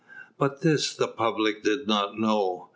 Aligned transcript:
But 0.39 0.61
this 0.61 0.95
the 0.95 1.07
public 1.07 1.61
did 1.63 1.87
not 1.87 2.17
know. 2.17 2.69